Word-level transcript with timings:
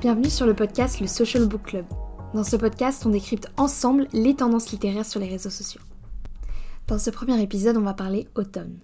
Bienvenue 0.00 0.28
sur 0.28 0.44
le 0.44 0.52
podcast 0.52 1.00
Le 1.00 1.06
Social 1.06 1.46
Book 1.46 1.62
Club. 1.62 1.86
Dans 2.34 2.44
ce 2.44 2.56
podcast, 2.56 3.06
on 3.06 3.08
décrypte 3.08 3.50
ensemble 3.56 4.08
les 4.12 4.36
tendances 4.36 4.70
littéraires 4.70 5.06
sur 5.06 5.20
les 5.20 5.28
réseaux 5.28 5.48
sociaux. 5.48 5.80
Dans 6.86 6.98
ce 6.98 7.08
premier 7.08 7.40
épisode, 7.40 7.78
on 7.78 7.82
va 7.82 7.94
parler 7.94 8.28
automne. 8.34 8.78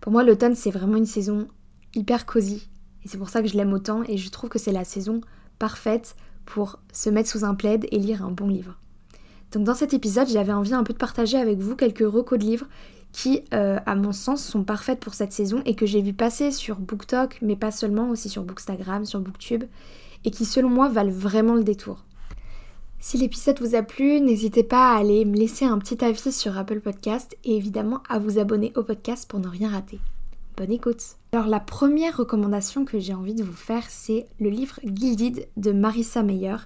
Pour 0.00 0.10
moi, 0.10 0.24
l'automne, 0.24 0.54
c'est 0.54 0.70
vraiment 0.70 0.96
une 0.96 1.04
saison 1.04 1.48
hyper 1.94 2.24
cosy. 2.24 2.70
Et 3.04 3.08
c'est 3.08 3.18
pour 3.18 3.28
ça 3.28 3.42
que 3.42 3.48
je 3.48 3.58
l'aime 3.58 3.74
autant 3.74 4.04
et 4.04 4.16
je 4.16 4.30
trouve 4.30 4.48
que 4.48 4.58
c'est 4.58 4.72
la 4.72 4.84
saison 4.84 5.20
parfaite 5.58 6.16
pour 6.46 6.78
se 6.94 7.10
mettre 7.10 7.28
sous 7.28 7.44
un 7.44 7.54
plaid 7.54 7.86
et 7.92 7.98
lire 7.98 8.24
un 8.24 8.30
bon 8.30 8.48
livre. 8.48 8.78
Donc 9.52 9.64
dans 9.64 9.74
cet 9.74 9.92
épisode, 9.92 10.28
j'avais 10.28 10.54
envie 10.54 10.72
un 10.72 10.82
peu 10.82 10.94
de 10.94 10.98
partager 10.98 11.36
avec 11.36 11.58
vous 11.58 11.76
quelques 11.76 12.10
recos 12.10 12.38
de 12.38 12.44
livres 12.44 12.68
qui, 13.12 13.44
euh, 13.52 13.78
à 13.84 13.94
mon 13.96 14.12
sens, 14.12 14.42
sont 14.42 14.64
parfaites 14.64 15.00
pour 15.00 15.12
cette 15.12 15.32
saison 15.32 15.60
et 15.66 15.74
que 15.74 15.84
j'ai 15.84 16.00
vu 16.00 16.14
passer 16.14 16.50
sur 16.50 16.78
BookTok, 16.78 17.38
mais 17.42 17.56
pas 17.56 17.70
seulement, 17.70 18.08
aussi 18.08 18.30
sur 18.30 18.44
Bookstagram, 18.44 19.04
sur 19.04 19.20
Booktube, 19.20 19.64
et 20.24 20.30
qui, 20.30 20.44
selon 20.44 20.68
moi, 20.68 20.88
valent 20.88 21.12
vraiment 21.12 21.54
le 21.54 21.64
détour. 21.64 22.04
Si 22.98 23.18
l'épisode 23.18 23.60
vous 23.60 23.74
a 23.74 23.82
plu, 23.82 24.20
n'hésitez 24.20 24.62
pas 24.62 24.92
à 24.92 24.98
aller 24.98 25.24
me 25.24 25.36
laisser 25.36 25.64
un 25.64 25.78
petit 25.78 26.04
avis 26.04 26.30
sur 26.30 26.56
Apple 26.56 26.80
Podcast 26.80 27.36
et 27.42 27.56
évidemment 27.56 28.00
à 28.08 28.20
vous 28.20 28.38
abonner 28.38 28.72
au 28.76 28.84
podcast 28.84 29.28
pour 29.28 29.40
ne 29.40 29.48
rien 29.48 29.70
rater. 29.70 29.98
Bonne 30.56 30.70
écoute 30.70 31.16
Alors 31.32 31.48
la 31.48 31.58
première 31.58 32.16
recommandation 32.16 32.84
que 32.84 33.00
j'ai 33.00 33.14
envie 33.14 33.34
de 33.34 33.42
vous 33.42 33.52
faire, 33.52 33.82
c'est 33.88 34.28
le 34.38 34.50
livre 34.50 34.78
Gilded 34.84 35.48
de 35.56 35.72
Marissa 35.72 36.22
Meyer. 36.22 36.58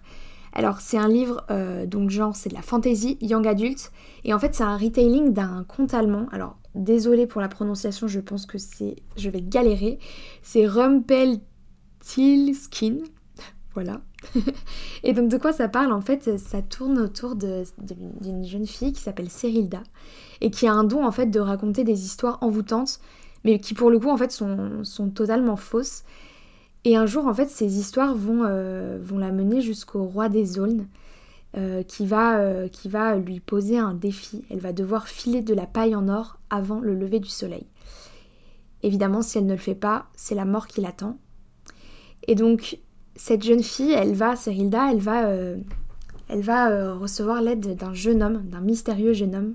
Alors 0.52 0.80
c'est 0.80 0.98
un 0.98 1.08
livre, 1.08 1.42
euh, 1.50 1.86
donc 1.86 2.10
genre 2.10 2.36
c'est 2.36 2.50
de 2.50 2.54
la 2.54 2.62
fantasy 2.62 3.16
young 3.20 3.46
adult, 3.46 3.92
et 4.24 4.34
en 4.34 4.38
fait 4.38 4.54
c'est 4.54 4.64
un 4.64 4.76
retailing 4.76 5.32
d'un 5.32 5.64
conte 5.64 5.94
allemand. 5.94 6.26
Alors 6.32 6.58
désolé 6.74 7.26
pour 7.26 7.40
la 7.40 7.48
prononciation, 7.48 8.08
je 8.08 8.20
pense 8.20 8.44
que 8.44 8.58
c'est, 8.58 8.96
je 9.16 9.30
vais 9.30 9.40
galérer. 9.40 9.98
C'est 10.42 10.66
Rumpeltilskin, 10.66 12.98
voilà. 13.76 14.00
et 15.02 15.12
donc 15.12 15.28
de 15.28 15.36
quoi 15.36 15.52
ça 15.52 15.68
parle 15.68 15.92
En 15.92 16.00
fait, 16.00 16.38
ça 16.38 16.62
tourne 16.62 16.98
autour 16.98 17.36
d'une 17.36 18.42
jeune 18.42 18.66
fille 18.66 18.94
qui 18.94 19.02
s'appelle 19.02 19.28
Cyrilda 19.28 19.82
et 20.40 20.50
qui 20.50 20.66
a 20.66 20.72
un 20.72 20.82
don 20.82 21.04
en 21.04 21.12
fait 21.12 21.26
de 21.26 21.38
raconter 21.38 21.84
des 21.84 22.06
histoires 22.06 22.38
envoûtantes, 22.40 23.00
mais 23.44 23.58
qui 23.58 23.74
pour 23.74 23.90
le 23.90 23.98
coup 23.98 24.08
en 24.08 24.16
fait 24.16 24.32
sont, 24.32 25.10
totalement 25.14 25.56
fausses. 25.56 26.04
Et 26.84 26.96
un 26.96 27.04
jour, 27.04 27.26
en 27.26 27.34
fait, 27.34 27.50
ces 27.50 27.78
histoires 27.78 28.14
vont, 28.14 28.44
euh, 28.46 28.98
la 29.18 29.30
mener 29.30 29.60
jusqu'au 29.60 30.04
roi 30.04 30.30
des 30.30 30.58
aulnes, 30.58 30.86
euh, 31.58 31.82
qui, 31.82 32.06
va, 32.06 32.38
euh, 32.38 32.68
qui 32.68 32.88
va 32.88 33.16
lui 33.16 33.40
poser 33.40 33.76
un 33.76 33.92
défi. 33.92 34.42
Elle 34.48 34.60
va 34.60 34.72
devoir 34.72 35.06
filer 35.06 35.42
de 35.42 35.52
la 35.52 35.66
paille 35.66 35.94
en 35.94 36.08
or 36.08 36.38
avant 36.48 36.80
le 36.80 36.94
lever 36.94 37.20
du 37.20 37.28
soleil. 37.28 37.66
Évidemment, 38.82 39.20
si 39.20 39.36
elle 39.36 39.46
ne 39.46 39.52
le 39.52 39.58
fait 39.58 39.74
pas, 39.74 40.06
c'est 40.14 40.34
la 40.34 40.46
mort 40.46 40.66
qui 40.66 40.80
l'attend. 40.80 41.18
Et 42.26 42.36
donc, 42.36 42.78
cette 43.16 43.42
jeune 43.42 43.62
fille, 43.62 43.92
elle 43.92 44.14
va, 44.14 44.36
Cyrilda, 44.36 44.92
elle 44.92 44.98
va, 44.98 45.30
elle 46.28 46.42
va 46.42 46.94
recevoir 46.94 47.42
l'aide 47.42 47.76
d'un 47.76 47.94
jeune 47.94 48.22
homme, 48.22 48.42
d'un 48.44 48.60
mystérieux 48.60 49.12
jeune 49.12 49.34
homme, 49.34 49.54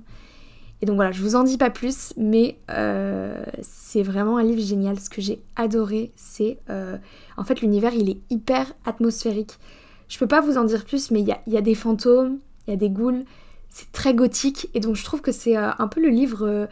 et 0.81 0.87
donc 0.87 0.95
voilà, 0.95 1.11
je 1.11 1.21
vous 1.21 1.35
en 1.35 1.43
dis 1.43 1.57
pas 1.57 1.69
plus, 1.69 2.13
mais 2.17 2.57
euh, 2.71 3.43
c'est 3.61 4.01
vraiment 4.01 4.37
un 4.37 4.43
livre 4.43 4.61
génial. 4.61 4.99
Ce 4.99 5.09
que 5.09 5.21
j'ai 5.21 5.39
adoré, 5.55 6.11
c'est 6.15 6.57
euh, 6.69 6.97
en 7.37 7.43
fait 7.43 7.61
l'univers, 7.61 7.93
il 7.93 8.09
est 8.09 8.17
hyper 8.31 8.73
atmosphérique. 8.85 9.59
Je 10.07 10.17
peux 10.17 10.27
pas 10.27 10.41
vous 10.41 10.57
en 10.57 10.63
dire 10.63 10.83
plus, 10.85 11.11
mais 11.11 11.21
il 11.21 11.37
y 11.47 11.57
a, 11.57 11.61
des 11.61 11.75
fantômes, 11.75 12.39
il 12.67 12.71
y 12.71 12.73
a 12.73 12.77
des 12.77 12.89
ghouls, 12.89 13.23
c'est 13.69 13.91
très 13.91 14.13
gothique, 14.13 14.69
et 14.73 14.79
donc 14.79 14.95
je 14.95 15.03
trouve 15.03 15.21
que 15.21 15.31
c'est 15.31 15.55
euh, 15.55 15.69
un 15.77 15.87
peu 15.87 16.01
le 16.01 16.09
livre, 16.09 16.67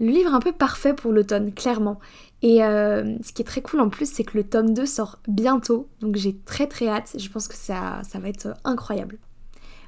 le 0.00 0.06
livre 0.06 0.34
un 0.34 0.40
peu 0.40 0.52
parfait 0.52 0.94
pour 0.94 1.12
l'automne, 1.12 1.52
clairement. 1.52 2.00
Et 2.42 2.58
ce 2.58 3.32
qui 3.32 3.40
est 3.40 3.46
très 3.46 3.62
cool 3.62 3.80
en 3.80 3.88
plus, 3.88 4.10
c'est 4.10 4.24
que 4.24 4.36
le 4.36 4.44
tome 4.44 4.74
2 4.74 4.84
sort 4.84 5.18
bientôt, 5.28 5.88
donc 6.00 6.16
j'ai 6.16 6.36
très 6.36 6.66
très 6.66 6.88
hâte. 6.88 7.16
Je 7.18 7.28
pense 7.30 7.48
que 7.48 7.54
ça, 7.54 8.02
va 8.12 8.28
être 8.28 8.48
incroyable. 8.64 9.18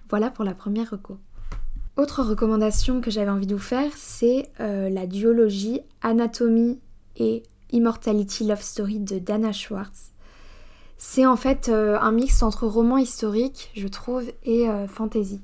Voilà 0.08 0.30
pour 0.30 0.44
la 0.44 0.54
première 0.54 0.90
reco. 0.90 1.18
Autre 1.96 2.22
recommandation 2.22 3.00
que 3.00 3.10
j'avais 3.10 3.30
envie 3.30 3.46
de 3.46 3.54
vous 3.54 3.60
faire, 3.60 3.90
c'est 3.94 4.50
euh, 4.60 4.88
la 4.88 5.06
duologie 5.06 5.80
Anatomie 6.02 6.78
et 7.16 7.42
Immortality 7.72 8.44
Love 8.44 8.62
Story 8.62 9.00
de 9.00 9.18
Dana 9.18 9.52
Schwartz. 9.52 10.12
C'est 10.98 11.26
en 11.26 11.36
fait 11.36 11.68
euh, 11.68 11.98
un 12.00 12.12
mix 12.12 12.42
entre 12.42 12.66
roman 12.66 12.96
historique, 12.96 13.70
je 13.74 13.88
trouve, 13.88 14.24
et 14.44 14.68
euh, 14.68 14.86
fantasy. 14.86 15.40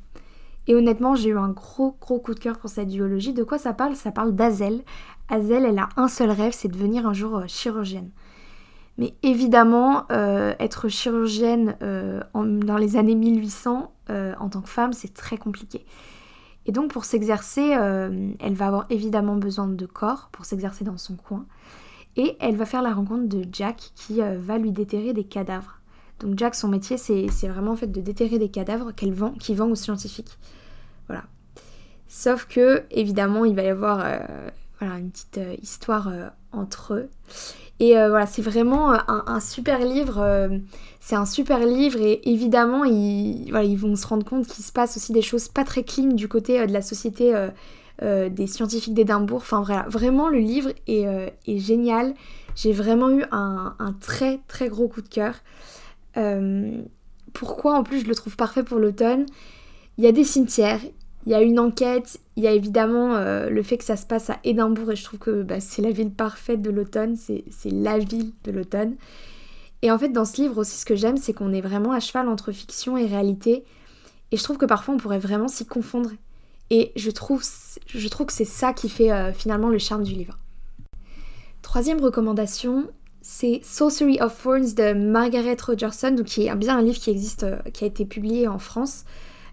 Et 0.67 0.75
honnêtement, 0.75 1.15
j'ai 1.15 1.31
eu 1.31 1.39
un 1.39 1.49
gros 1.49 1.97
gros 2.01 2.19
coup 2.19 2.35
de 2.35 2.41
cœur 2.41 2.59
pour 2.59 2.71
cette 2.71 2.89
duologie. 2.89 3.33
De 3.33 3.43
quoi 3.43 3.59
ça 3.59 3.73
parle? 3.73 3.97
Ça 3.97 4.13
parle 4.13 4.33
d'Azel. 4.35 4.83
Azel, 5.29 5.65
elle 5.65 5.79
a 5.79 5.89
un 5.97 6.09
seul 6.09 6.31
rêve, 6.31 6.53
c'est 6.53 6.69
de 6.69 6.75
devenir 6.75 7.07
un 7.07 7.13
jour 7.13 7.43
chirurgienne. 7.49 8.11
Mais 8.99 9.15
évidemment, 9.23 10.07
être 10.11 10.89
chirurgienne 10.89 11.77
dans 12.35 12.77
les 12.77 12.97
années 12.97 13.15
1800, 13.15 13.93
en 14.11 14.49
tant 14.51 14.61
que 14.61 14.69
femme, 14.69 14.93
c'est 14.93 15.15
très 15.15 15.39
compliqué. 15.39 15.87
Et 16.67 16.73
donc 16.73 16.93
pour 16.93 17.05
s'exercer, 17.05 17.75
euh, 17.77 18.33
elle 18.39 18.55
va 18.55 18.67
avoir 18.67 18.87
évidemment 18.91 19.37
besoin 19.37 19.67
de 19.67 19.87
corps 19.87 20.29
pour 20.33 20.45
s'exercer 20.45 20.85
dans 20.85 20.99
son 20.99 21.17
coin. 21.17 21.47
Et 22.17 22.37
elle 22.41 22.57
va 22.57 22.67
faire 22.67 22.83
la 22.83 22.93
rencontre 22.93 23.27
de 23.27 23.45
Jack 23.51 23.93
qui 23.95 24.23
euh, 24.23 24.39
va 24.39 24.59
lui 24.59 24.71
déterrer 24.71 25.13
des 25.13 25.25
cadavres. 25.25 25.81
Donc 26.21 26.39
Jack, 26.39 26.55
son 26.55 26.69
métier, 26.69 26.97
c'est 26.97 27.49
vraiment 27.49 27.73
en 27.73 27.77
fait 27.77 27.91
de 27.91 28.01
déterrer 28.01 28.39
des 28.39 28.49
cadavres 28.49 28.93
qu'elle 28.93 29.13
vend, 29.13 29.33
qu'il 29.33 29.57
vend 29.57 29.69
aux 29.69 29.75
scientifiques. 29.75 30.39
Voilà. 31.09 31.25
Sauf 32.09 32.47
que, 32.47 32.85
évidemment, 32.91 33.45
il 33.45 33.57
va 33.57 33.63
y 33.63 33.69
avoir 33.69 34.03
euh, 34.05 34.19
une 34.81 35.11
petite 35.11 35.41
histoire 35.61 36.13
entre 36.53 36.95
eux. 36.95 37.09
Et 37.83 37.99
euh, 37.99 38.11
voilà, 38.11 38.27
c'est 38.27 38.43
vraiment 38.43 38.93
euh, 38.93 38.99
un, 39.09 39.41
super 39.41 39.81
livre. 39.81 40.21
Euh, 40.21 40.57
c'est 41.01 41.17
un 41.17 41.27
super 41.27 41.59
livre 41.67 42.01
et 42.01 42.21
évidemment, 42.31 42.85
ils, 42.85 43.49
ils 43.49 43.77
vont 43.77 43.97
se 43.97 44.07
rendre 44.07 44.25
compte 44.25 44.47
qu'il 44.47 44.65
se 44.65 44.71
passe 44.71 44.97
aussi 44.97 45.13
des 45.13 45.21
choses 45.21 45.49
pas 45.49 45.65
très 45.65 45.83
clean 45.83 46.13
du 46.13 46.29
côté 46.29 46.65
de 46.65 46.73
la 46.73 46.81
société 46.81 47.35
des 48.01 48.47
scientifiques 48.47 48.95
d'Édimbourg. 48.95 49.39
Enfin 49.39 49.63
voilà, 49.63 49.85
vraiment 49.89 50.29
le 50.29 50.39
livre 50.39 50.71
est, 50.87 51.59
génial. 51.59 52.15
J'ai 52.55 52.73
vraiment 52.73 53.11
eu 53.11 53.25
un, 53.33 53.75
un, 53.81 53.93
très 53.95 54.39
très 54.47 54.69
gros 54.69 54.87
coup 54.87 55.03
de 55.03 55.09
cœur. 55.09 55.35
Pourquoi 57.33 57.79
en 57.79 57.83
plus 57.83 58.01
je 58.01 58.07
le 58.07 58.15
trouve 58.15 58.37
parfait 58.37 58.63
pour 58.63 58.79
l'automne? 58.79 59.27
Il 59.99 60.05
y 60.05 60.07
a 60.07 60.13
des 60.13 60.25
cimetières, 60.25 60.81
il 61.27 61.33
y 61.33 61.35
a 61.35 61.43
une 61.43 61.59
enquête, 61.59 62.19
il 62.37 62.43
y 62.43 62.47
a 62.47 62.53
évidemment 62.53 63.15
euh, 63.15 63.51
le 63.51 63.63
fait 63.63 63.79
que 63.79 63.85
ça 63.85 63.97
se 63.97 64.07
passe 64.07 64.31
à 64.31 64.39
Édimbourg 64.45 64.91
et 64.93 64.97
je 64.97 65.05
trouve 65.05 65.21
que 65.21 65.43
bah, 65.43 65.61
c'est 65.61 65.83
la 65.83 65.91
ville 65.91 66.11
parfaite 66.11 66.63
de 66.63 66.71
l'automne, 66.71 67.17
c'est 67.17 67.45
la 67.71 67.99
ville 67.99 68.33
de 68.45 68.51
l'automne. 68.51 68.95
Et 69.83 69.91
en 69.91 69.99
fait 69.99 70.09
dans 70.09 70.25
ce 70.25 70.41
livre 70.41 70.59
aussi 70.59 70.79
ce 70.79 70.85
que 70.85 70.97
j'aime 70.97 71.17
c'est 71.17 71.33
qu'on 71.33 71.53
est 71.53 71.61
vraiment 71.61 71.93
à 71.93 72.01
cheval 72.01 72.29
entre 72.29 72.53
fiction 72.53 72.97
et 72.97 73.07
réalité 73.07 73.65
et 74.33 74.37
je 74.37 74.43
trouve 74.43 74.57
que 74.57 74.67
parfois 74.67 74.95
on 74.95 74.99
pourrait 74.99 75.19
vraiment 75.19 75.49
s'y 75.49 75.67
confondre. 75.67 76.11
Et 76.71 76.91
je 76.97 77.11
trouve, 77.11 77.45
je 77.87 78.09
trouve 78.09 78.27
que 78.27 78.33
c'est 78.33 78.47
ça 78.47 78.73
qui 78.73 78.89
fait 78.89 79.13
euh, 79.13 79.33
finalement 79.33 79.69
le 79.69 79.79
charme 79.79 80.05
du 80.05 80.15
livre. 80.15 80.39
Troisième 81.61 82.01
recommandation, 82.01 82.89
c'est 83.23 83.61
Sorcery 83.63 84.21
of 84.21 84.43
Thorns 84.43 84.75
de 84.75 84.93
Margaret 84.95 85.57
Rogerson, 85.65 86.11
donc 86.11 86.27
qui 86.27 86.47
est 86.47 86.55
bien 86.57 86.77
un 86.79 86.83
livre 86.83 86.99
qui 86.99 87.11
existe, 87.11 87.45
euh, 87.45 87.59
qui 87.73 87.85
a 87.85 87.87
été 87.87 88.05
publié 88.05 88.49
en 88.49 88.59
France. 88.59 89.05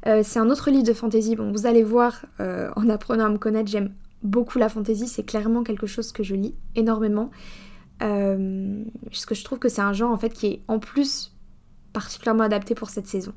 Euh, 0.07 0.22
c'est 0.24 0.40
un 0.40 0.50
autre 0.50 0.72
livre 0.72 0.84
de 0.84 0.94
fantasy. 0.94 1.35
Bon, 1.35 1.52
vous 1.52 1.68
allez 1.68 1.84
voir, 1.84 2.25
euh, 2.40 2.69
en 2.75 2.90
apprenant 2.90 3.25
à 3.25 3.30
me 3.30 3.38
connaître, 3.38 3.69
j'aime 3.69 3.94
beaucoup 4.24 4.57
la 4.57 4.69
fantasy. 4.69 5.07
C'est 5.07 5.24
clairement 5.24 5.63
quelque 5.63 5.85
chose 5.85 6.12
que 6.12 6.24
je 6.24 6.35
lis 6.35 6.56
énormément. 6.75 7.30
Parce 8.00 9.25
que 9.25 9.35
je 9.35 9.44
trouve 9.44 9.59
que 9.59 9.68
c'est 9.68 9.81
un 9.81 9.91
genre 9.91 10.12
en 10.12 10.18
fait 10.18 10.30
qui 10.30 10.47
est 10.47 10.62
en 10.69 10.80
plus 10.80 11.36
particulièrement 11.91 12.44
adapté 12.44 12.74
pour 12.74 12.90
cette 12.90 13.07
saison. 13.07 13.34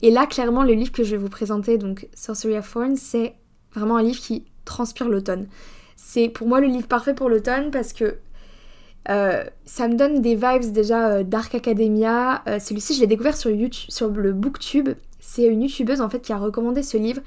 Et 0.00 0.10
là, 0.10 0.26
clairement, 0.26 0.64
le 0.64 0.72
livre 0.72 0.92
que 0.92 1.04
je 1.04 1.10
vais 1.10 1.16
vous 1.18 1.28
présenter, 1.28 1.76
donc 1.76 2.08
Sorcery 2.14 2.56
of 2.56 2.72
Thorns, 2.72 2.96
c'est 2.96 3.34
vraiment 3.74 3.98
un 3.98 4.02
livre 4.02 4.18
qui 4.18 4.46
transpire 4.64 5.10
l'automne. 5.10 5.46
C'est 5.94 6.30
pour 6.30 6.48
moi 6.48 6.60
le 6.60 6.68
livre 6.68 6.86
parfait 6.86 7.14
pour 7.14 7.28
l'automne 7.28 7.70
parce 7.70 7.92
que 7.92 8.16
ça 9.06 9.88
me 9.88 9.94
donne 9.94 10.20
des 10.20 10.34
vibes 10.34 10.72
déjà 10.72 11.22
Dark 11.22 11.54
Academia. 11.54 12.42
Celui-ci, 12.58 12.94
je 12.94 13.00
l'ai 13.00 13.06
découvert 13.06 13.36
sur 13.36 13.50
YouTube, 13.50 13.88
sur 13.88 14.08
le 14.08 14.32
BookTube 14.32 14.90
c'est 15.26 15.44
une 15.44 15.62
youtubeuse 15.62 16.00
en 16.00 16.08
fait 16.08 16.20
qui 16.20 16.32
a 16.32 16.38
recommandé 16.38 16.82
ce 16.82 16.96
livre. 16.96 17.20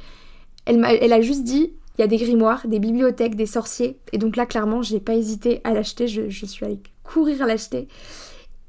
Elle, 0.66 1.14
a, 1.14 1.22
juste 1.22 1.44
dit 1.44 1.74
il 1.98 2.02
y 2.02 2.04
a 2.04 2.08
des 2.08 2.18
grimoires, 2.18 2.66
des 2.68 2.80
bibliothèques, 2.80 3.36
des 3.36 3.46
sorciers. 3.46 4.00
Et 4.14 4.18
donc 4.18 4.36
là, 4.36 4.46
clairement, 4.46 4.82
j'ai 4.82 5.00
pas 5.00 5.16
hésité 5.16 5.62
à 5.64 5.74
l'acheter. 5.74 6.08
Je, 6.08 6.46
suis 6.46 6.66
allée 6.66 6.80
courir 7.04 7.46
l'acheter. 7.46 7.88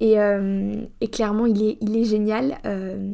Et, 0.00 0.18
euh, 0.18 0.74
clairement, 1.12 1.46
il 1.46 1.78
est, 1.80 2.04
génial. 2.04 2.58
Euh, 2.64 3.12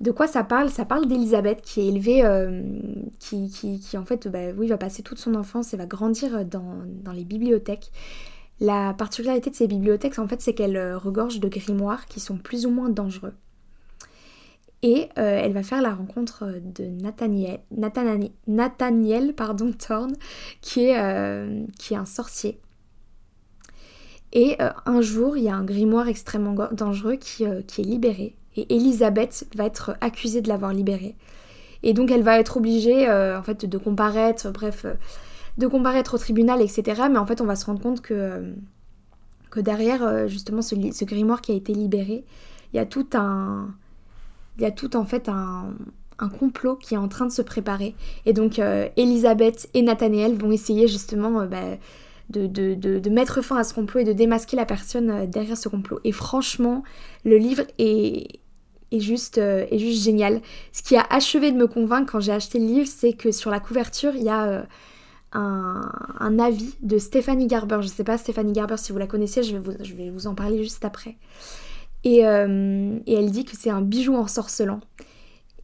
de 0.00 0.10
quoi 0.10 0.26
ça 0.26 0.42
parle? 0.42 0.70
Ça 0.70 0.84
parle 0.84 1.06
d'Elisabeth 1.06 1.62
qui 1.62 1.82
est 1.82 1.86
élevée, 1.88 2.24
euh, 2.24 2.62
qui, 3.20 3.80
en 3.96 4.04
fait, 4.04 4.26
bah, 4.28 4.50
oui, 4.56 4.66
va 4.66 4.78
passer 4.78 5.02
toute 5.02 5.18
son 5.18 5.34
enfance 5.34 5.74
et 5.74 5.76
va 5.76 5.86
grandir 5.86 6.44
dans 6.44 7.12
les 7.14 7.24
bibliothèques. 7.24 7.92
La 8.60 8.94
particularité 8.94 9.50
de 9.50 9.54
ces 9.54 9.66
bibliothèques, 9.66 10.18
en 10.18 10.28
fait, 10.28 10.40
c'est 10.40 10.54
qu'elles 10.54 10.94
regorgent 10.94 11.40
de 11.40 11.48
grimoires 11.48 12.06
qui 12.06 12.20
sont 12.20 12.36
plus 12.36 12.66
ou 12.66 12.70
moins 12.70 12.88
dangereux. 12.88 13.34
Et 14.82 15.08
euh, 15.18 15.40
elle 15.42 15.54
va 15.54 15.62
faire 15.62 15.80
la 15.80 15.94
rencontre 15.94 16.60
de 16.62 16.84
Nathaniel, 16.84 17.60
Nathaniel, 18.46 19.34
pardon, 19.34 19.72
Thorne, 19.78 20.14
qui 20.60 20.84
est, 20.84 20.98
euh, 20.98 21.64
un 21.92 22.04
sorcier. 22.04 22.60
Et 24.34 24.58
un 24.84 25.00
jour, 25.00 25.36
il 25.36 25.44
y 25.44 25.48
a 25.48 25.54
un 25.54 25.64
grimoire 25.64 26.08
extrêmement 26.08 26.54
dangereux 26.72 27.14
qui, 27.14 27.44
qui 27.68 27.80
est 27.80 27.84
libéré. 27.84 28.36
Et 28.56 28.74
Elisabeth 28.74 29.46
va 29.54 29.64
être 29.64 29.96
accusée 30.00 30.42
de 30.42 30.48
l'avoir 30.48 30.72
libéré. 30.74 31.14
Et 31.84 31.92
donc 31.92 32.10
elle 32.10 32.24
va 32.24 32.40
être 32.40 32.56
obligée 32.56 33.08
en 33.08 33.42
fait 33.44 33.64
de 33.64 33.78
comparaître, 33.78 34.50
bref, 34.50 34.86
de 35.58 35.66
comparaître 35.66 36.14
au 36.14 36.18
tribunal, 36.18 36.60
etc. 36.62 37.02
Mais 37.10 37.18
en 37.18 37.26
fait 37.26 37.40
on 37.40 37.46
va 37.46 37.56
se 37.56 37.66
rendre 37.66 37.80
compte 37.80 38.00
que, 38.00 38.52
que 39.50 39.60
derrière 39.60 40.28
justement 40.28 40.62
ce, 40.62 41.04
grimoire 41.04 41.40
qui 41.40 41.52
a 41.52 41.54
été 41.54 41.72
libéré, 41.72 42.24
il 42.72 42.76
y 42.76 42.80
a 42.80 42.86
tout 42.86 43.06
un... 43.14 43.74
Il 44.56 44.62
y 44.62 44.66
a 44.66 44.70
tout 44.70 44.94
en 44.94 45.04
fait 45.04 45.28
un, 45.28 45.74
un 46.18 46.28
complot 46.28 46.76
qui 46.76 46.94
est 46.94 46.98
en 46.98 47.08
train 47.08 47.26
de 47.26 47.32
se 47.32 47.42
préparer. 47.42 47.94
Et 48.26 48.32
donc 48.32 48.58
euh, 48.58 48.88
Elisabeth 48.96 49.68
et 49.74 49.82
Nathaniel 49.82 50.34
vont 50.34 50.52
essayer 50.52 50.88
justement 50.88 51.40
euh, 51.40 51.46
bah, 51.46 51.76
de, 52.30 53.08
mettre 53.08 53.42
fin 53.42 53.56
à 53.56 53.64
ce 53.64 53.74
complot 53.74 54.00
et 54.00 54.04
de 54.04 54.12
démasquer 54.12 54.56
la 54.56 54.66
personne 54.66 55.10
euh, 55.10 55.26
derrière 55.26 55.56
ce 55.56 55.68
complot. 55.68 56.00
Et 56.04 56.12
franchement, 56.12 56.82
le 57.24 57.36
livre 57.36 57.64
est, 57.78 58.40
est, 58.92 59.00
juste, 59.00 59.38
est 59.38 59.78
juste 59.78 60.02
génial. 60.02 60.40
Ce 60.72 60.82
qui 60.82 60.96
a 60.96 61.06
achevé 61.10 61.50
de 61.50 61.56
me 61.56 61.66
convaincre 61.66 62.12
quand 62.12 62.20
j'ai 62.20 62.32
acheté 62.32 62.58
le 62.58 62.66
livre, 62.66 62.88
c'est 62.88 63.12
que 63.12 63.32
sur 63.32 63.50
la 63.50 63.60
couverture, 63.60 64.14
il 64.14 64.22
y 64.22 64.30
a... 64.30 64.66
Un, 65.34 66.38
avis 66.38 66.74
de 66.82 66.98
Stéphanie 66.98 67.46
Garber. 67.46 67.78
Je 67.80 67.88
ne 67.88 67.92
sais 67.92 68.04
pas 68.04 68.16
Stéphanie 68.18 68.52
Garber 68.52 68.76
si 68.76 68.92
vous 68.92 68.98
la 68.98 69.06
connaissez, 69.06 69.42
je 69.42 69.56
vais 69.56 69.58
vous, 69.58 69.72
je 69.82 69.94
vais 69.94 70.10
vous 70.10 70.26
en 70.26 70.34
parler 70.34 70.62
juste 70.62 70.84
après. 70.84 71.16
Et, 72.04 72.18
et 72.18 73.12
elle 73.12 73.30
dit 73.30 73.44
que 73.44 73.56
c'est 73.56 73.70
un 73.70 73.80
bijou 73.80 74.14
ensorcelant. 74.14 74.80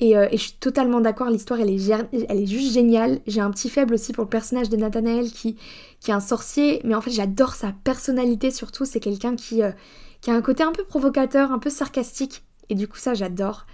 Euh, 0.03 0.29
et, 0.31 0.37
je 0.37 0.43
suis 0.43 0.53
totalement 0.53 1.01
d'accord, 1.01 1.29
l'histoire 1.29 1.61
elle 1.61 1.71
est, 1.71 1.91
elle 2.29 2.41
est 2.41 2.47
juste 2.47 2.73
géniale. 2.73 3.21
J'ai 3.27 3.41
un 3.41 3.51
petit 3.51 3.69
faible 3.69 3.95
aussi 3.95 4.13
pour 4.13 4.25
le 4.25 4.31
personnage 4.31 4.71
de 4.71 4.77
Nathanael 4.77 5.31
qui, 5.31 5.57
qui 6.01 6.11
est 6.11 6.15
un 6.15 6.21
sorcier, 6.21 6.81
mais 6.85 6.95
en 6.95 7.01
fait 7.01 7.11
j'adore 7.11 7.55
sa 7.55 7.73
personnalité 7.85 8.51
surtout. 8.51 8.85
C'est 8.85 9.01
quelqu'un 9.01 9.37
qui, 9.37 9.63
euh, 9.63 9.73
qui 10.21 10.31
a 10.31 10.35
un 10.35 10.43
côté 10.43 10.63
un 10.63 10.73
peu 10.73 10.85
provocateur, 10.85 11.53
un 11.53 11.59
peu 11.59 11.71
sarcastique, 11.71 12.45
et 12.71 12.75
du 12.75 12.89
coup 12.89 12.99
ça 12.99 13.15
j'adore. 13.15 13.67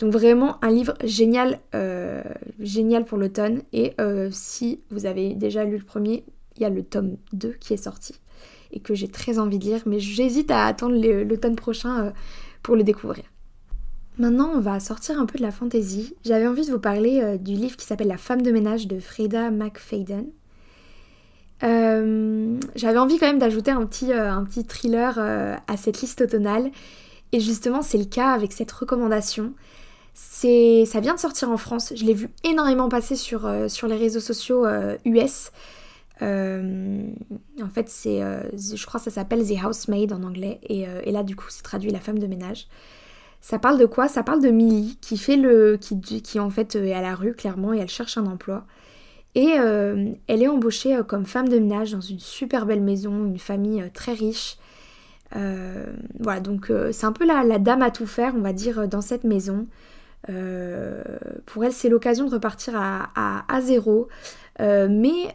Donc 0.00 0.12
vraiment 0.12 0.62
un 0.64 0.70
livre 0.70 0.94
génial, 1.04 1.60
euh, 1.74 2.22
génial 2.58 3.04
pour 3.04 3.18
l'automne. 3.18 3.62
Et 3.72 3.94
si 4.32 4.80
vous 4.90 5.06
avez 5.06 5.34
déjà 5.34 5.64
lu 5.64 5.78
le 5.78 5.84
premier, 5.84 6.24
il 6.56 6.62
y 6.62 6.64
a 6.64 6.70
le 6.70 6.82
tome 6.82 7.16
2 7.32 7.52
qui 7.60 7.74
est 7.74 7.84
sorti 7.84 8.14
et 8.72 8.80
que 8.80 8.94
j'ai 8.94 9.08
très 9.08 9.38
envie 9.38 9.58
de 9.58 9.64
lire, 9.64 9.82
mais 9.86 10.00
j'hésite 10.00 10.50
à 10.50 10.64
attendre 10.66 10.96
l'automne 11.24 11.56
prochain 11.56 12.12
pour 12.62 12.76
le 12.76 12.82
découvrir. 12.82 13.24
Maintenant, 14.20 14.50
on 14.54 14.60
va 14.60 14.80
sortir 14.80 15.18
un 15.18 15.24
peu 15.24 15.38
de 15.38 15.42
la 15.42 15.50
fantaisie. 15.50 16.14
J'avais 16.26 16.46
envie 16.46 16.66
de 16.66 16.70
vous 16.70 16.78
parler 16.78 17.22
euh, 17.22 17.38
du 17.38 17.54
livre 17.54 17.78
qui 17.78 17.86
s'appelle 17.86 18.08
La 18.08 18.18
femme 18.18 18.42
de 18.42 18.50
ménage 18.50 18.86
de 18.86 19.00
Freda 19.00 19.50
McFadden. 19.50 20.26
Euh, 21.62 22.58
j'avais 22.74 22.98
envie 22.98 23.16
quand 23.18 23.26
même 23.26 23.38
d'ajouter 23.38 23.70
un 23.70 23.86
petit, 23.86 24.12
euh, 24.12 24.30
un 24.30 24.44
petit 24.44 24.66
thriller 24.66 25.18
à 25.18 25.76
cette 25.78 26.02
liste 26.02 26.20
automnale. 26.20 26.70
Et 27.32 27.40
justement, 27.40 27.80
c'est 27.80 27.96
le 27.96 28.04
cas 28.04 28.32
avec 28.32 28.52
cette 28.52 28.70
recommandation. 28.72 29.54
C'est, 30.14 30.84
ça 30.86 31.00
vient 31.00 31.14
de 31.14 31.20
sortir 31.20 31.50
en 31.50 31.56
France. 31.56 31.92
Je 31.94 32.04
l'ai 32.04 32.14
vu 32.14 32.30
énormément 32.44 32.88
passer 32.88 33.16
sur, 33.16 33.50
sur 33.68 33.88
les 33.88 33.96
réseaux 33.96 34.20
sociaux 34.20 34.66
US. 35.04 35.50
en 36.20 37.70
fait, 37.72 37.88
c'est, 37.88 38.20
je 38.52 38.86
crois 38.86 39.00
que 39.00 39.04
ça 39.04 39.10
s'appelle 39.10 39.46
The 39.46 39.64
Housemaid 39.64 40.12
en 40.12 40.22
anglais. 40.22 40.60
Et, 40.64 40.86
et 41.04 41.12
là, 41.12 41.22
du 41.22 41.36
coup, 41.36 41.46
c'est 41.48 41.62
traduit 41.62 41.90
La 41.90 42.00
femme 42.00 42.18
de 42.18 42.26
ménage. 42.26 42.68
Ça 43.40 43.58
parle 43.58 43.78
de 43.78 43.86
quoi? 43.86 44.08
Ça 44.08 44.22
parle 44.22 44.42
de 44.42 44.50
Millie 44.50 44.98
qui 45.00 45.16
fait 45.16 45.36
le. 45.36 45.78
qui, 45.80 46.00
qui 46.00 46.38
en 46.38 46.50
fait 46.50 46.74
est 46.74 46.92
à 46.92 47.00
la 47.00 47.14
rue 47.14 47.34
clairement 47.34 47.72
et 47.72 47.78
elle 47.78 47.88
cherche 47.88 48.18
un 48.18 48.26
emploi. 48.26 48.66
Et 49.34 49.54
euh, 49.58 50.12
elle 50.26 50.42
est 50.42 50.48
embauchée 50.48 50.96
euh, 50.96 51.02
comme 51.02 51.24
femme 51.24 51.48
de 51.48 51.58
ménage 51.58 51.92
dans 51.92 52.00
une 52.00 52.18
super 52.18 52.66
belle 52.66 52.80
maison, 52.82 53.26
une 53.26 53.38
famille 53.38 53.82
euh, 53.82 53.88
très 53.92 54.12
riche. 54.12 54.58
voilà, 56.18 56.40
donc 56.40 56.72
c'est 56.92 57.06
un 57.06 57.12
peu 57.12 57.24
la, 57.24 57.58
dame 57.58 57.82
à 57.82 57.90
tout 57.90 58.06
faire, 58.06 58.34
on 58.36 58.40
va 58.40 58.52
dire, 58.52 58.88
dans 58.88 59.00
cette 59.00 59.24
maison. 59.24 59.66
Pour 60.26 61.64
elle, 61.64 61.72
c'est 61.72 61.88
l'occasion 61.88 62.26
de 62.26 62.32
repartir 62.32 62.74
à, 62.76 63.60
zéro. 63.62 64.08
mais 64.58 65.34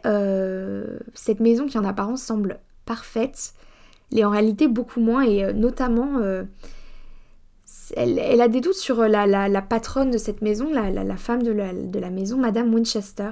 cette 1.14 1.40
maison 1.40 1.66
qui 1.66 1.78
en 1.78 1.84
apparence 1.84 2.22
semble 2.22 2.58
parfaite, 2.84 3.54
l'est 4.10 4.24
en 4.24 4.30
réalité 4.30 4.68
beaucoup 4.68 5.00
moins, 5.00 5.22
et 5.22 5.52
notamment 5.52 6.20
elle, 7.94 8.40
a 8.40 8.48
des 8.48 8.60
doutes 8.60 8.74
sur 8.74 9.00
euh, 9.00 9.08
la, 9.08 9.62
patronne 9.62 10.10
de 10.10 10.18
cette 10.18 10.42
maison, 10.42 10.72
la, 10.72 11.16
femme 11.16 11.42
de 11.42 11.52
la, 11.52 12.10
maison, 12.10 12.38
Madame 12.38 12.72
Winchester. 12.74 13.30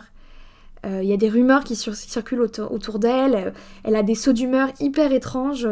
Euh, 0.87 1.01
il 1.03 1.09
y 1.09 1.13
a 1.13 1.17
des 1.17 1.29
rumeurs 1.29 1.65
qui 1.65 1.77
circulent 1.77 2.43
autour, 2.43 2.99
d'elle. 2.99 3.35
Euh, 3.35 3.51
elle 3.85 3.97
a 3.97 4.03
des 4.03 4.15
sauts 4.15 4.33
d'humeur 4.33 4.69
hyper 4.81 5.13
étranges. 5.13 5.69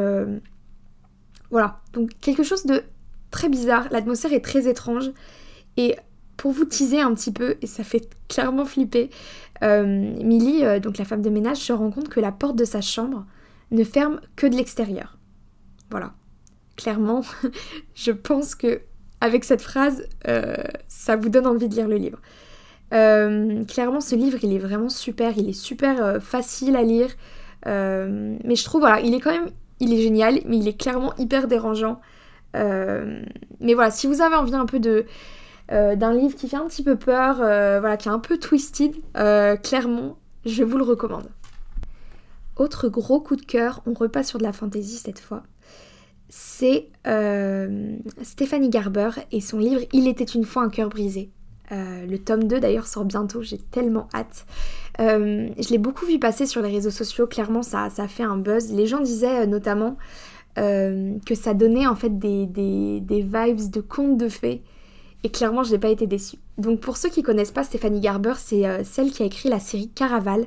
Voilà, 1.51 1.81
donc 1.93 2.11
quelque 2.21 2.43
chose 2.43 2.65
de 2.65 2.83
très 3.31 3.49
bizarre. 3.49 3.89
L'atmosphère 3.91 4.33
est 4.33 4.45
très 4.45 4.69
étrange. 4.69 5.11
Et 5.77 5.97
pour 6.37 6.53
vous 6.53 6.65
teaser 6.65 7.01
un 7.01 7.15
petit 7.15 7.33
peu, 7.33 7.57
et 7.63 7.67
ça 7.67 7.85
fait 7.85 8.09
clairement 8.29 8.65
flipper, 8.65 9.11
Millie, 9.63 10.65
donc 10.81 10.99
la 10.99 11.05
femme 11.05 11.23
de 11.23 11.31
ménage, 11.31 11.59
se 11.59 11.73
rend 11.73 11.91
compte 11.91 12.09
que 12.09 12.19
la 12.19 12.33
porte 12.33 12.57
de 12.57 12.65
sa 12.65 12.81
chambre 12.81 13.25
ne 13.71 13.85
ferme 13.85 14.21
que 14.35 14.47
de 14.47 14.57
l'extérieur. 14.57 15.19
Voilà 15.91 16.15
clairement, 16.77 17.23
je 17.95 18.13
pense 18.13 18.55
que 18.55 18.81
avec 19.21 19.45
cette 19.45 19.63
phrase, 19.63 20.09
euh, 20.27 20.57
ça 20.89 21.17
vous 21.17 21.29
donne 21.29 21.47
envie 21.47 21.69
de 21.69 21.75
lire 21.75 21.89
le 21.89 21.97
livre. 21.97 22.19
Euh, 22.93 23.65
clairement, 23.65 24.01
ce 24.01 24.17
livre, 24.17 24.39
il 24.43 24.53
est 24.53 24.59
vraiment 24.59 24.89
super, 24.89 25.39
il 25.39 25.49
est 25.49 25.55
super 25.55 26.05
euh, 26.05 26.21
facile 26.21 26.77
à 26.77 26.83
lire, 26.83 27.11
mais 27.65 28.57
je 28.57 28.65
trouve, 28.65 28.81
voilà, 28.81 29.01
il 29.01 29.15
est 29.15 29.21
quand 29.21 29.31
même, 29.31 29.51
il 29.79 29.93
est 29.95 30.03
génial, 30.03 30.41
mais 30.45 30.59
il 30.59 30.67
est 30.67 30.79
clairement 30.79 31.15
hyper 31.19 31.47
dérangeant. 31.47 32.01
mais 32.55 33.75
voilà, 33.75 33.91
si 33.93 34.09
vous 34.09 34.21
avez 34.21 34.35
envie 34.35 34.55
un 34.55 34.67
peu 34.67 34.81
de 34.81 35.07
d'un 35.73 36.13
livre 36.13 36.37
qui 36.37 36.49
fait 36.49 36.57
un 36.57 36.67
petit 36.67 36.83
peu 36.83 36.97
peur, 36.97 37.37
voilà, 37.37 37.97
qui 37.97 38.09
est 38.09 38.13
un 38.13 38.19
peu 38.19 38.39
twisted, 38.39 38.95
clairement, 39.15 40.19
je 40.45 40.63
vous 40.63 40.77
le 40.77 40.85
recommande. 40.85 41.29
Autre 42.57 42.89
gros 42.89 43.21
coup 43.21 43.37
de 43.37 43.45
cœur, 43.45 43.83
on 43.87 43.95
repasse 43.95 44.29
sur 44.29 44.39
de 44.39 44.45
la 44.45 44.53
fantaisie 44.53 44.99
cette 44.99 45.21
fois 45.21 45.43
c'est 46.35 46.89
euh, 47.07 47.97
Stéphanie 48.23 48.71
Garber 48.71 49.11
et 49.33 49.43
son 49.43 49.59
livre 49.59 49.83
Il 49.93 50.09
était 50.09 50.25
une 50.25 50.45
fois 50.45 50.63
un 50.63 50.71
cœur 50.71 50.89
brisé. 50.89 51.31
Euh, 51.73 52.07
le 52.07 52.19
tome 52.19 52.45
2 52.45 52.59
d'ailleurs 52.59 52.87
sort 52.87 53.05
bientôt, 53.05 53.43
j'ai 53.43 53.59
tellement 53.59 54.09
hâte. 54.15 54.47
Euh, 54.99 55.51
je 55.59 55.69
l'ai 55.69 55.77
beaucoup 55.77 56.07
vu 56.07 56.19
passer 56.19 56.47
sur 56.47 56.63
les 56.63 56.71
réseaux 56.71 56.91
sociaux, 56.91 57.27
clairement 57.27 57.61
ça, 57.63 57.91
ça 57.91 58.09
fait 58.09 58.23
un 58.23 58.39
buzz. 58.39 58.73
Les 58.73 58.87
gens 58.87 59.01
disaient 59.01 59.47
notamment 59.47 59.97
que 60.57 61.35
ça 61.35 61.55
donnait 61.55 61.87
en 61.87 61.97
fait 61.97 62.19
des, 62.19 62.47
des, 62.47 63.21
vibes 63.23 63.71
de 63.71 63.81
contes 63.81 64.19
de 64.19 64.29
fées. 64.29 64.63
Et 65.25 65.31
clairement, 65.31 65.63
je 65.63 65.73
n'ai 65.73 65.79
pas 65.79 65.89
été 65.89 66.07
déçue. 66.07 66.39
Donc 66.59 66.81
pour 66.81 66.97
ceux 66.97 67.09
qui 67.09 67.23
connaissent 67.23 67.53
pas 67.53 67.65
Stéphanie 67.65 68.01
Garber, 68.01 68.35
c'est 68.37 68.85
celle 68.85 69.11
qui 69.11 69.23
a 69.23 69.27
écrit 69.27 69.49
la 69.49 69.61
série 69.61 69.89
Caraval, 69.89 70.47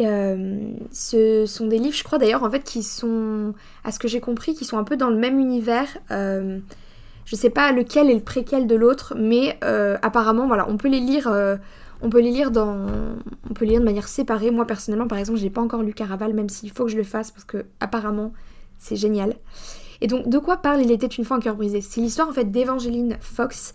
euh, 0.00 0.72
ce 0.92 1.44
sont 1.46 1.66
des 1.66 1.78
livres, 1.78 1.96
je 1.96 2.04
crois 2.04 2.18
d'ailleurs, 2.18 2.42
en 2.42 2.50
fait, 2.50 2.64
qui 2.64 2.82
sont, 2.82 3.54
à 3.84 3.92
ce 3.92 3.98
que 3.98 4.08
j'ai 4.08 4.20
compris, 4.20 4.54
qui 4.54 4.64
sont 4.64 4.78
un 4.78 4.84
peu 4.84 4.96
dans 4.96 5.10
le 5.10 5.16
même 5.16 5.38
univers. 5.38 5.88
Euh, 6.10 6.58
je 7.24 7.36
sais 7.36 7.50
pas 7.50 7.72
lequel 7.72 8.10
est 8.10 8.14
le 8.14 8.22
préquel 8.22 8.66
de 8.66 8.74
l'autre, 8.74 9.14
mais 9.16 9.58
euh, 9.62 9.98
apparemment, 10.02 10.46
voilà, 10.46 10.68
on 10.68 10.76
peut 10.76 10.88
les 10.88 11.00
lire. 11.00 11.30
on 12.02 12.10
peut 12.10 12.20
les 12.20 12.30
lire 12.30 12.50
dans, 12.50 12.86
on 13.48 13.54
peut 13.54 13.64
les 13.64 13.72
lire 13.72 13.80
de 13.80 13.84
manière 13.84 14.08
séparée. 14.08 14.50
Moi 14.50 14.66
personnellement, 14.66 15.06
par 15.06 15.18
exemple, 15.18 15.38
j'ai 15.38 15.50
pas 15.50 15.60
encore 15.60 15.82
lu 15.82 15.92
Caraval, 15.92 16.34
même 16.34 16.48
s'il 16.48 16.70
faut 16.70 16.84
que 16.84 16.90
je 16.90 16.96
le 16.96 17.04
fasse 17.04 17.30
parce 17.30 17.44
que 17.44 17.66
apparemment 17.78 18.32
c'est 18.78 18.96
génial. 18.96 19.34
Et 20.00 20.06
donc, 20.06 20.28
de 20.28 20.38
quoi 20.38 20.58
parle 20.58 20.82
Il 20.82 20.90
était 20.90 21.06
une 21.06 21.24
fois 21.24 21.36
un 21.36 21.40
cœur 21.40 21.56
brisé 21.56 21.80
C'est 21.80 22.00
l'histoire 22.00 22.28
en 22.28 22.32
fait 22.32 22.50
d'Evangeline 22.50 23.18
Fox, 23.20 23.74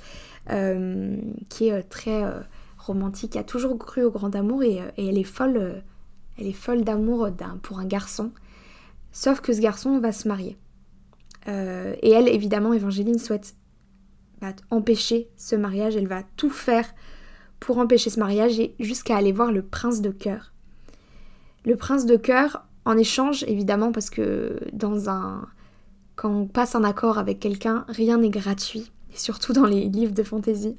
qui 1.50 1.67
est 1.67 1.84
très 1.84 2.24
romantique, 2.77 3.34
qui 3.34 3.38
a 3.38 3.44
toujours 3.44 3.77
cru 3.77 4.03
au 4.03 4.12
grand 4.12 4.36
amour 4.36 4.63
et, 4.63 4.82
elle 4.98 5.17
est 5.17 5.24
folle 5.24 5.82
elle 6.38 6.48
est 6.48 6.53
folle 6.53 6.84
d'amour 6.84 7.29
pour 7.62 7.79
un 7.79 7.86
garçon. 7.86 8.32
Sauf 9.12 9.39
que 9.39 9.53
ce 9.53 9.62
garçon 9.62 10.00
va 10.00 10.12
se 10.12 10.27
marier. 10.27 10.58
Euh, 11.48 11.96
et 12.01 12.12
elle, 12.12 12.27
évidemment, 12.27 12.74
Évangéline 12.74 13.20
souhaite 13.20 13.55
bah, 14.41 14.53
empêcher 14.72 15.29
ce 15.38 15.55
mariage. 15.55 15.96
Elle 15.96 16.08
va 16.08 16.24
tout 16.36 16.50
faire 16.50 16.86
pour 17.60 17.77
empêcher 17.77 18.10
ce 18.10 18.20
mariage 18.20 18.60
et 18.60 18.75
jusqu'à 18.79 19.15
aller 19.15 19.32
voir 19.32 19.51
le 19.51 19.62
prince 19.62 20.01
de 20.01 20.10
cœur. 20.10 20.51
Le 21.65 21.75
prince 21.75 22.05
de 22.05 22.17
cœur, 22.17 22.65
en 22.84 22.98
échange, 22.98 23.44
évidemment, 23.48 23.91
parce 23.91 24.10
que 24.10 24.60
dans 24.74 25.10
un. 25.10 25.48
Quand 26.15 26.31
on 26.31 26.48
passe 26.48 26.75
un 26.75 26.84
accord 26.84 27.17
avec 27.17 27.39
quelqu'un, 27.39 27.86
rien 27.88 28.17
n'est 28.17 28.29
gratuit. 28.29 28.91
Et 29.13 29.17
surtout 29.17 29.53
dans 29.53 29.65
les 29.65 29.89
livres 29.89 30.13
de 30.13 30.24
fantaisie. 30.24 30.77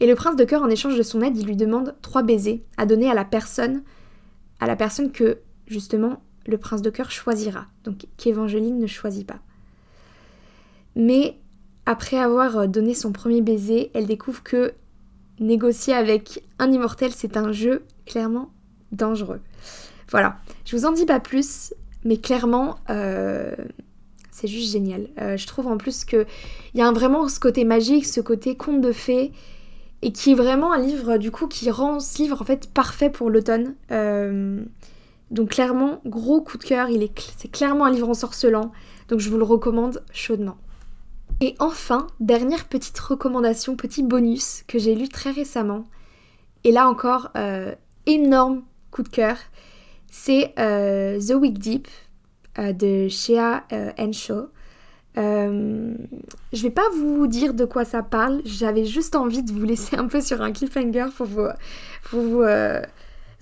Et 0.00 0.06
le 0.06 0.14
prince 0.14 0.36
de 0.36 0.44
cœur, 0.44 0.62
en 0.62 0.70
échange 0.70 0.96
de 0.96 1.02
son 1.02 1.20
aide, 1.20 1.36
il 1.36 1.46
lui 1.46 1.56
demande 1.56 1.94
trois 2.02 2.22
baisers 2.22 2.62
à 2.76 2.86
donner 2.86 3.10
à 3.10 3.14
la 3.14 3.24
personne 3.24 3.82
à 4.60 4.66
la 4.66 4.76
personne 4.76 5.10
que 5.10 5.38
justement 5.66 6.22
le 6.46 6.58
prince 6.58 6.82
de 6.82 6.90
cœur 6.90 7.10
choisira, 7.10 7.66
donc 7.84 8.06
qu'Évangeline 8.16 8.78
ne 8.78 8.86
choisit 8.86 9.26
pas. 9.26 9.40
Mais 10.96 11.38
après 11.86 12.18
avoir 12.18 12.58
euh, 12.58 12.66
donné 12.66 12.94
son 12.94 13.12
premier 13.12 13.40
baiser, 13.40 13.90
elle 13.94 14.06
découvre 14.06 14.42
que 14.42 14.74
négocier 15.38 15.94
avec 15.94 16.44
un 16.58 16.70
immortel, 16.70 17.12
c'est 17.12 17.36
un 17.36 17.52
jeu 17.52 17.84
clairement 18.06 18.50
dangereux. 18.92 19.40
Voilà, 20.10 20.38
je 20.64 20.76
vous 20.76 20.84
en 20.84 20.92
dis 20.92 21.06
pas 21.06 21.20
plus. 21.20 21.72
mais 22.04 22.16
clairement, 22.16 22.78
euh, 22.90 23.54
c'est 24.30 24.48
juste 24.48 24.72
génial. 24.72 25.08
Euh, 25.20 25.36
je 25.36 25.46
trouve 25.46 25.66
en 25.66 25.76
plus 25.76 26.04
qu'il 26.04 26.26
y 26.74 26.82
a 26.82 26.90
vraiment 26.92 27.28
ce 27.28 27.40
côté 27.40 27.64
magique, 27.64 28.06
ce 28.06 28.20
côté 28.20 28.56
conte 28.56 28.80
de 28.80 28.92
fées, 28.92 29.32
et 30.02 30.12
qui 30.12 30.32
est 30.32 30.34
vraiment 30.34 30.72
un 30.72 30.78
livre 30.78 31.18
du 31.18 31.30
coup 31.30 31.46
qui 31.46 31.70
rend 31.70 32.00
ce 32.00 32.22
livre 32.22 32.40
en 32.40 32.44
fait 32.44 32.70
parfait 32.72 33.10
pour 33.10 33.30
l'automne. 33.30 33.74
Euh, 33.90 34.62
donc 35.30 35.50
clairement, 35.50 36.00
gros 36.06 36.40
coup 36.40 36.58
de 36.58 36.64
cœur, 36.64 36.88
c'est 37.36 37.50
clairement 37.50 37.84
un 37.84 37.90
livre 37.90 38.08
ensorcelant, 38.08 38.72
donc 39.08 39.20
je 39.20 39.30
vous 39.30 39.38
le 39.38 39.44
recommande 39.44 40.02
chaudement. 40.12 40.56
Et 41.40 41.54
enfin, 41.58 42.06
dernière 42.18 42.66
petite 42.66 42.98
recommandation, 42.98 43.76
petit 43.76 44.02
bonus 44.02 44.64
que 44.66 44.78
j'ai 44.78 44.94
lu 44.94 45.08
très 45.08 45.30
récemment, 45.30 45.86
et 46.64 46.72
là 46.72 46.88
encore, 46.88 47.30
énorme 48.06 48.62
coup 48.90 49.04
de 49.04 49.08
cœur, 49.08 49.36
c'est 50.10 50.52
The 50.56 51.34
Week 51.34 51.58
Deep 51.58 51.86
euh, 51.86 52.09
de 52.56 53.08
Shea 53.08 53.64
euh, 53.72 53.90
Henshaw. 53.98 54.48
Euh, 55.18 55.94
je 56.52 56.62
vais 56.62 56.70
pas 56.70 56.88
vous 56.96 57.26
dire 57.26 57.54
de 57.54 57.64
quoi 57.64 57.84
ça 57.84 58.02
parle, 58.02 58.42
j'avais 58.44 58.84
juste 58.84 59.16
envie 59.16 59.42
de 59.42 59.50
vous 59.50 59.64
laisser 59.64 59.96
un 59.96 60.06
peu 60.06 60.20
sur 60.20 60.40
un 60.40 60.52
cliffhanger 60.52 61.06
pour 61.16 61.26
vous, 61.26 61.48
vous, 62.12 62.42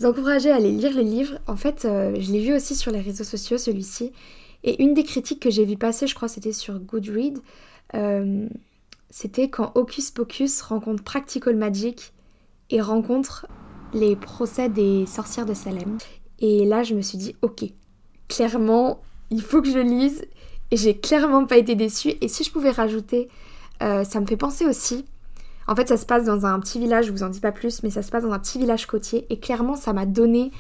encourager 0.03 0.51
à 0.51 0.57
aller 0.57 0.73
lire 0.73 0.95
le 0.95 1.03
livre. 1.03 1.39
En 1.47 1.57
fait, 1.57 1.81
je 1.83 2.33
l'ai 2.33 2.41
vu 2.41 2.55
aussi 2.55 2.75
sur 2.75 2.91
les 2.91 3.01
réseaux 3.01 3.25
sociaux, 3.25 3.59
celui-ci. 3.59 4.13
Et 4.65 4.83
une 4.83 4.95
des 4.95 5.05
critiques 5.05 5.41
que 5.41 5.51
j'ai 5.51 5.65
vu 5.65 5.77
passer, 5.77 6.07
je 6.07 6.15
crois 6.15 6.29
c'était 6.29 6.53
sur 6.53 6.79
Goodread, 6.79 7.39
c'était 9.11 9.49
quand 9.49 9.73
Hocus 9.75 10.11
Pocus 10.11 10.63
rencontre 10.63 11.03
Practical 11.03 11.57
Magic 11.57 12.13
et 12.71 12.81
rencontre 12.81 13.47
les 13.95 14.17
procès 14.17 14.69
des 14.69 15.07
sorcières 15.07 15.47
de 15.47 15.55
Salem. 15.55 15.99
Et 16.41 16.65
là, 16.65 16.83
je 16.83 16.95
me 16.95 17.03
suis 17.03 17.19
dit, 17.19 17.35
ok, 17.43 17.65
clairement, 18.29 19.01
il 19.31 19.43
faut 19.43 19.63
que 19.63 19.71
je 19.71 19.79
lise. 19.79 20.25
Et 20.71 20.77
j'ai 20.77 20.99
clairement 20.99 21.47
pas 21.47 21.57
été 21.57 21.75
déçue. 21.75 22.13
Et 22.21 22.29
si 22.29 22.45
je 22.45 22.53
pouvais 22.53 22.71
rajouter, 22.71 23.29
euh, 23.83 24.05
ça 24.05 24.21
me 24.21 24.27
fait 24.27 24.37
penser 24.37 24.67
aussi. 24.67 25.07
En 25.67 25.75
fait, 25.75 25.89
ça 25.89 25.97
se 25.97 26.07
passe 26.07 26.25
dans 26.25 26.47
un 26.47 26.59
petit 26.61 26.79
village, 26.79 27.07
je 27.07 27.13
vous 27.13 27.23
en 27.23 27.29
dis 27.29 27.41
pas 27.41 27.53
plus, 27.53 27.83
mais 27.83 27.91
ça 27.91 28.03
se 28.03 28.11
passe 28.11 28.23
dans 28.23 28.33
un 28.33 28.39
petit 28.39 28.59
village 28.59 28.87
côtier. 28.87 29.27
Et 29.31 29.39
clairement, 29.39 29.77
ça 29.77 29.93
m'a 29.93 30.07
donné 30.07 30.51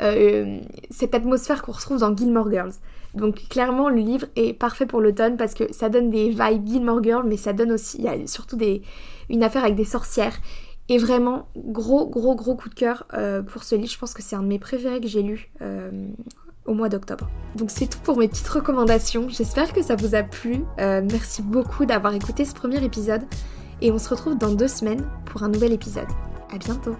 euh, 0.00 0.58
cette 0.90 1.14
atmosphère 1.14 1.62
qu'on 1.62 1.72
retrouve 1.72 2.00
dans 2.00 2.14
Gilmore 2.14 2.50
Girls. 2.50 2.72
Donc 3.14 3.48
clairement, 3.48 3.88
le 3.88 3.96
livre 3.96 4.26
est 4.36 4.52
parfait 4.52 4.84
pour 4.84 5.00
l'automne 5.00 5.38
parce 5.38 5.54
que 5.54 5.72
ça 5.72 5.88
donne 5.88 6.10
des 6.10 6.28
vibes 6.28 6.66
Gilmore 6.66 7.02
Girls, 7.02 7.26
mais 7.26 7.38
ça 7.38 7.54
donne 7.54 7.72
aussi, 7.72 7.96
il 7.98 8.04
y 8.04 8.08
a 8.08 8.26
surtout 8.26 8.58
une 9.30 9.42
affaire 9.42 9.64
avec 9.64 9.74
des 9.74 9.86
sorcières. 9.86 10.36
Et 10.90 10.98
vraiment, 10.98 11.48
gros, 11.56 12.06
gros, 12.06 12.34
gros 12.34 12.54
coup 12.54 12.68
de 12.68 12.74
cœur 12.74 13.06
euh, 13.14 13.42
pour 13.42 13.64
ce 13.64 13.74
livre. 13.74 13.90
Je 13.90 13.98
pense 13.98 14.12
que 14.12 14.22
c'est 14.22 14.36
un 14.36 14.42
de 14.42 14.48
mes 14.48 14.58
préférés 14.58 15.00
que 15.00 15.08
j'ai 15.08 15.22
lu 15.22 15.50
au 16.68 16.74
mois 16.74 16.88
d'octobre. 16.88 17.28
Donc 17.56 17.70
c'est 17.70 17.86
tout 17.86 17.98
pour 18.04 18.18
mes 18.18 18.28
petites 18.28 18.48
recommandations. 18.48 19.28
J'espère 19.28 19.72
que 19.72 19.82
ça 19.82 19.96
vous 19.96 20.14
a 20.14 20.22
plu. 20.22 20.64
Euh, 20.78 21.02
merci 21.10 21.42
beaucoup 21.42 21.86
d'avoir 21.86 22.14
écouté 22.14 22.44
ce 22.44 22.54
premier 22.54 22.82
épisode. 22.84 23.22
Et 23.80 23.90
on 23.90 23.98
se 23.98 24.08
retrouve 24.08 24.36
dans 24.36 24.52
deux 24.52 24.68
semaines 24.68 25.04
pour 25.24 25.42
un 25.42 25.48
nouvel 25.48 25.72
épisode. 25.72 26.08
À 26.52 26.58
bientôt 26.58 26.96